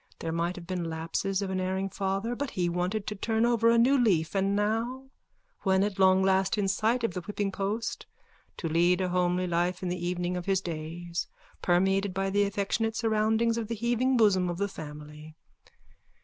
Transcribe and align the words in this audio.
There 0.17 0.31
might 0.31 0.55
have 0.55 0.65
been 0.65 0.89
lapses 0.89 1.43
of 1.43 1.51
an 1.51 1.59
erring 1.59 1.87
father 1.87 2.33
but 2.35 2.49
he 2.49 2.67
wanted 2.69 3.05
to 3.05 3.13
turn 3.15 3.45
over 3.45 3.69
a 3.69 3.77
new 3.77 3.95
leaf 3.99 4.33
and 4.35 4.55
now, 4.55 5.11
when 5.61 5.83
at 5.83 5.99
long 5.99 6.23
last 6.23 6.57
in 6.57 6.67
sight 6.67 7.03
of 7.03 7.13
the 7.13 7.21
whipping 7.21 7.51
post, 7.51 8.07
to 8.57 8.67
lead 8.67 8.99
a 8.99 9.09
homely 9.09 9.45
life 9.45 9.83
in 9.83 9.89
the 9.89 10.03
evening 10.03 10.35
of 10.35 10.47
his 10.47 10.59
days, 10.59 11.27
permeated 11.61 12.15
by 12.15 12.31
the 12.31 12.41
affectionate 12.45 12.95
surroundings 12.95 13.59
of 13.59 13.67
the 13.67 13.75
heaving 13.75 14.17
bosom 14.17 14.49
of 14.49 14.57
the 14.57 14.67
family. 14.67 15.35